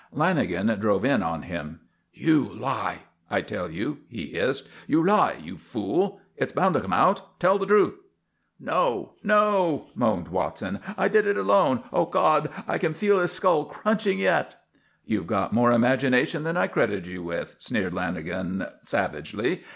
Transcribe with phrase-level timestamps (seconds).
[0.11, 1.81] Lanagan drove in on him.
[2.11, 4.67] "You lie, I tell you," he hissed.
[4.87, 5.33] "You lie!
[5.39, 6.19] You fool!
[6.35, 7.39] It's bound to come out!
[7.39, 7.99] Tell the truth!"
[8.59, 10.79] "No, no," moaned Watson.
[10.97, 11.83] "I did it alone.
[12.09, 12.49] God!
[12.67, 14.55] I can feel his skull crunching yet!"
[15.05, 19.61] "You've got more imagination than I credited you with," sneered Lanagan savagely.